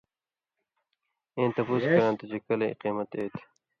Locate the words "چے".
2.31-2.37